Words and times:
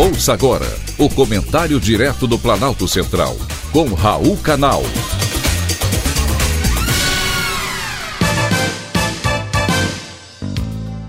Ouça 0.00 0.32
agora 0.32 0.64
o 0.96 1.10
comentário 1.10 1.78
direto 1.78 2.26
do 2.26 2.38
Planalto 2.38 2.88
Central, 2.88 3.36
com 3.70 3.92
Raul 3.92 4.34
Canal. 4.38 4.82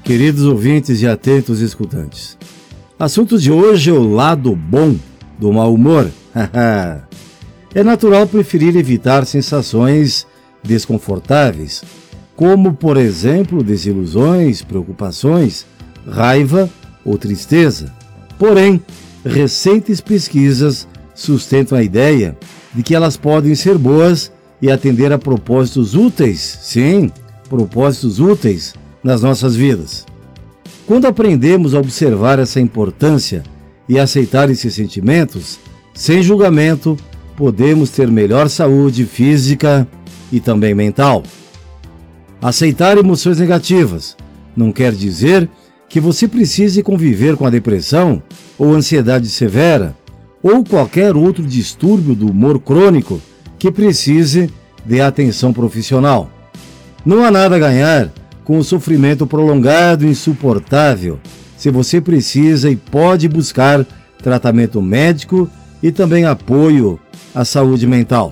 Queridos 0.04 0.44
ouvintes 0.44 1.02
e 1.02 1.08
atentos 1.08 1.62
escutantes, 1.62 2.38
assunto 3.00 3.40
de 3.40 3.50
hoje 3.50 3.92
é 3.92 3.94
o 3.94 4.14
lado 4.14 4.54
bom 4.54 4.98
do 5.40 5.54
mau 5.54 5.74
humor. 5.74 6.12
é 7.74 7.84
natural 7.86 8.28
preferir 8.28 8.76
evitar 8.76 9.26
sensações 9.26 10.28
desconfortáveis, 10.62 11.82
como, 12.36 12.74
por 12.74 12.98
exemplo, 12.98 13.64
desilusões, 13.64 14.62
preocupações, 14.62 15.66
raiva 16.06 16.70
ou 17.06 17.18
tristeza. 17.18 18.01
Porém, 18.42 18.82
recentes 19.24 20.02
pesquisas 20.02 20.88
sustentam 21.14 21.78
a 21.78 21.84
ideia 21.84 22.36
de 22.74 22.82
que 22.82 22.96
elas 22.96 23.16
podem 23.16 23.54
ser 23.54 23.78
boas 23.78 24.32
e 24.60 24.72
atender 24.72 25.14
a 25.14 25.20
propósitos 25.20 25.94
úteis, 25.94 26.58
sim, 26.64 27.12
propósitos 27.48 28.20
úteis 28.20 28.74
nas 29.04 29.22
nossas 29.22 29.56
vidas. 29.56 30.08
Quando 30.88 31.06
aprendemos 31.06 31.76
a 31.76 31.80
observar 31.80 32.40
essa 32.40 32.60
importância 32.60 33.44
e 33.88 34.00
aceitar 34.00 34.50
esses 34.50 34.74
sentimentos, 34.74 35.60
sem 35.94 36.24
julgamento, 36.24 36.98
podemos 37.38 37.92
ter 37.92 38.10
melhor 38.10 38.50
saúde 38.50 39.06
física 39.06 39.88
e 40.32 40.40
também 40.40 40.74
mental. 40.74 41.22
Aceitar 42.42 42.98
emoções 42.98 43.38
negativas 43.38 44.18
não 44.58 44.72
quer 44.72 44.94
dizer 44.94 45.48
que 45.92 46.00
você 46.00 46.26
precise 46.26 46.82
conviver 46.82 47.36
com 47.36 47.46
a 47.46 47.50
depressão 47.50 48.24
ou 48.58 48.74
ansiedade 48.74 49.28
severa 49.28 49.94
ou 50.42 50.64
qualquer 50.64 51.18
outro 51.18 51.44
distúrbio 51.44 52.16
do 52.16 52.30
humor 52.32 52.60
crônico 52.60 53.22
que 53.60 53.70
precise 53.70 54.50
de 54.86 55.02
atenção 55.02 55.52
profissional. 55.52 56.30
Não 57.06 57.26
há 57.26 57.30
nada 57.30 57.58
a 57.58 57.60
ganhar 57.60 58.10
com 58.46 58.58
o 58.58 58.64
sofrimento 58.64 59.28
prolongado 59.28 60.06
e 60.06 60.10
insuportável 60.10 61.20
se 61.58 61.70
você 61.70 62.00
precisa 62.00 62.70
e 62.70 62.76
pode 62.78 63.28
buscar 63.28 63.86
tratamento 64.24 64.82
médico 64.82 65.50
e 65.84 65.92
também 65.92 66.24
apoio 66.24 66.98
à 67.36 67.44
saúde 67.44 67.86
mental. 67.86 68.32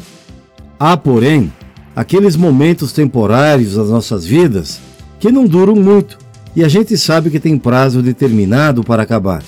Há, 0.80 0.95
porém, 0.95 1.52
aqueles 1.94 2.38
momentos 2.38 2.94
temporários 2.94 3.76
das 3.76 3.89
nossas 3.89 4.26
vidas 4.26 4.80
que 5.20 5.30
não 5.30 5.45
duram 5.45 5.76
muito 5.76 6.28
e 6.59 6.63
a 6.65 6.67
gente 6.67 6.97
sabe 6.97 7.29
que 7.29 7.39
tem 7.39 7.57
prazo 7.57 8.02
determinado 8.02 8.83
para 8.83 9.03
acabar. 9.03 9.41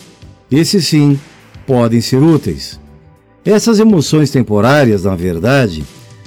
Esses 0.49 0.87
sim 0.87 1.19
podem 1.67 1.99
ser 1.99 2.23
úteis. 2.23 2.79
Essas 3.43 3.81
emoções 3.81 4.31
temporárias, 4.31 5.03
na 5.03 5.13
verdade, 5.13 5.83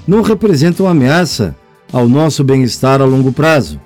não 0.07 0.21
representam 0.21 0.87
ameaça 0.87 1.57
ao 1.91 2.07
nosso 2.07 2.45
bem-estar 2.45 3.01
a 3.01 3.07
longo 3.07 3.33
prazo, 3.33 3.81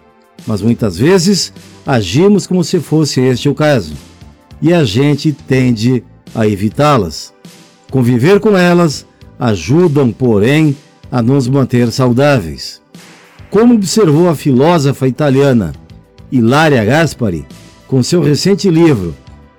mas 0.45 0.61
muitas 0.61 0.99
vezes 0.99 1.53
agimos 1.87 2.49
como 2.49 2.65
se 2.65 2.81
fosse 2.81 3.21
este 3.21 3.49
o 3.49 3.55
caso, 3.55 3.95
e 4.61 4.75
a 4.75 4.83
gente 4.83 5.31
tende 5.31 6.03
a 6.35 6.49
evitá-las. 6.49 7.33
Conviver 7.93 8.41
com 8.41 8.57
elas 8.57 9.07
ajudam, 9.39 10.11
porém, 10.11 10.77
a 11.13 11.23
nos 11.23 11.47
manter 11.47 11.93
saudáveis. 11.93 12.83
Como 13.51 13.75
observou 13.75 14.29
a 14.29 14.35
filósofa 14.35 15.07
italiana 15.07 15.73
Hilária 16.31 16.85
Gaspari, 16.85 17.47
com 17.87 18.03
seu 18.03 18.23
recente 18.23 18.71
livro 18.71 19.15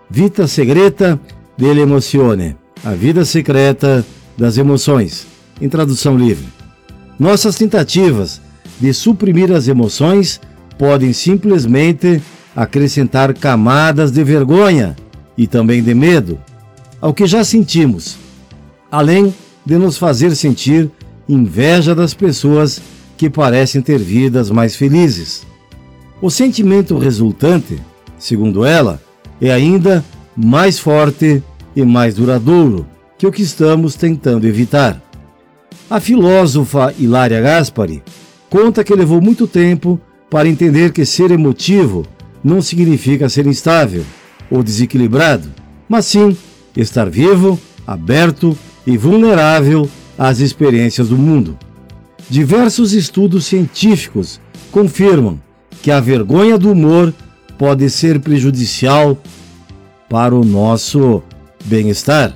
Vita 0.10 0.48
Segreta 0.48 1.20
delle 1.58 1.82
Emozione, 1.82 2.56
a 2.84 2.92
vida 2.92 3.26
secreta 3.26 4.06
das 4.38 4.58
emoções, 4.58 5.28
em 5.60 5.68
tradução 5.68 6.18
livre. 6.18 6.48
Nossas 7.20 7.56
tentativas 7.56 8.40
de 8.80 8.94
suprimir 8.94 9.52
as 9.52 9.68
emoções 9.68 10.40
podem 10.78 11.12
simplesmente 11.12 12.22
acrescentar 12.56 13.34
camadas 13.34 14.12
de 14.12 14.24
vergonha 14.24 14.96
e 15.38 15.48
também 15.48 15.84
de 15.84 15.94
medo 15.94 16.40
ao 17.02 17.14
que 17.14 17.26
já 17.26 17.44
sentimos, 17.44 18.18
além 18.92 19.34
de 19.66 19.78
nos 19.78 19.98
fazer 19.98 20.36
sentir 20.36 20.90
inveja 21.28 21.94
das 21.94 22.14
pessoas 22.14 22.82
que 23.18 23.30
parecem 23.30 23.82
ter 23.82 24.00
vidas 24.00 24.50
mais 24.50 24.76
felizes. 24.76 25.46
O 26.22 26.30
sentimento 26.30 26.98
resultante, 26.98 27.82
segundo 28.18 28.66
ela, 28.66 29.02
é 29.40 29.52
ainda 29.52 30.04
mais 30.36 30.78
forte 30.78 31.42
e 31.74 31.84
mais 31.84 32.16
duradouro 32.16 32.86
que 33.18 33.26
o 33.26 33.32
que 33.32 33.42
estamos 33.42 33.96
tentando 33.96 34.46
evitar. 34.46 35.02
A 35.90 36.02
filósofa 36.02 36.94
Hilária 37.00 37.40
Gaspari 37.40 38.04
conta 38.50 38.84
que 38.84 38.94
levou 38.94 39.22
muito 39.22 39.48
tempo 39.48 39.98
para 40.30 40.50
entender 40.50 40.92
que 40.92 41.06
ser 41.06 41.32
emotivo 41.32 42.06
não 42.44 42.62
significa 42.62 43.30
ser 43.30 43.48
instável 43.48 44.04
ou 44.52 44.62
desequilibrado, 44.62 45.50
mas 45.88 46.06
sim 46.06 46.36
estar 46.76 47.10
vivo, 47.10 47.58
aberto 47.88 48.58
e 48.86 48.98
vulnerável 48.98 49.90
às 50.18 50.40
experiências 50.40 51.08
do 51.08 51.18
mundo. 51.18 51.58
Diversos 52.30 52.92
estudos 52.92 53.46
científicos 53.46 54.42
confirmam 54.70 55.40
que 55.82 55.92
a 55.92 56.00
vergonha 56.00 56.58
do 56.58 56.72
humor 56.72 57.14
pode 57.58 57.90
ser 57.90 58.20
prejudicial 58.20 59.18
para 60.10 60.36
o 60.36 60.44
nosso 60.44 61.22
bem-estar. 61.66 62.36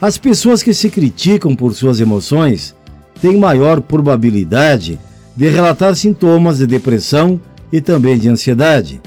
As 0.00 0.18
pessoas 0.18 0.62
que 0.62 0.74
se 0.74 0.90
criticam 0.90 1.56
por 1.56 1.74
suas 1.74 2.00
emoções 2.00 2.74
têm 3.20 3.38
maior 3.38 3.80
probabilidade 3.80 4.98
de 5.36 5.48
relatar 5.48 5.94
sintomas 5.96 6.58
de 6.58 6.66
depressão 6.66 7.40
e 7.72 7.80
também 7.80 8.18
de 8.18 8.28
ansiedade. 8.28 9.00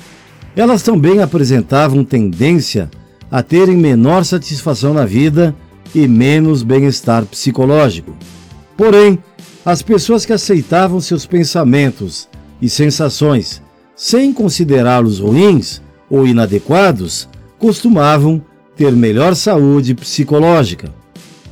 Elas 0.55 0.81
também 0.81 1.21
apresentavam 1.21 2.03
tendência 2.03 2.89
a 3.29 3.43
terem 3.43 3.77
menor 3.77 4.25
satisfação 4.25 4.93
na 4.93 5.05
vida 5.05 5.55
e 5.93 6.07
menos 6.07 6.63
bem-estar 6.63 7.25
psicológico. 7.25 8.15
Porém, 8.75 9.19
as 9.65 9.81
pessoas 9.81 10.25
que 10.25 10.33
aceitavam 10.33 10.99
seus 10.99 11.25
pensamentos 11.25 12.27
e 12.61 12.69
sensações, 12.69 13.61
sem 13.95 14.31
considerá-los 14.33 15.19
ruins 15.19 15.81
ou 16.09 16.25
inadequados, 16.25 17.27
costumavam 17.57 18.41
ter 18.75 18.91
melhor 18.91 19.35
saúde 19.35 19.95
psicológica. 19.95 20.93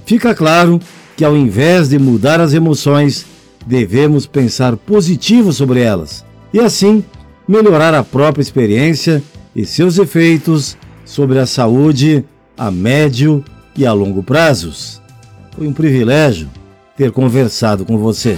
Fica 0.06 0.36
claro 0.36 0.80
que, 1.18 1.26
ao 1.26 1.36
invés 1.36 1.90
de 1.90 1.98
mudar 1.98 2.40
as 2.40 2.54
emoções, 2.54 3.26
devemos 3.66 4.28
pensar 4.28 4.78
positivo 4.78 5.52
sobre 5.52 5.80
elas 5.80 6.24
e, 6.54 6.60
assim, 6.60 7.04
melhorar 7.48 7.94
a 7.94 8.04
própria 8.04 8.42
experiência 8.42 9.24
e 9.56 9.66
seus 9.66 9.98
efeitos 9.98 10.78
sobre 11.04 11.40
a 11.40 11.46
saúde 11.46 12.24
a 12.58 12.72
médio 12.72 13.44
e 13.76 13.86
a 13.86 13.94
longo 13.94 14.24
prazos. 14.24 15.02
Foi 15.56 15.68
um 15.68 15.74
privilégio 15.74 16.50
ter 16.96 17.12
conversado 17.12 17.86
com 17.86 17.98
você. 17.98 18.38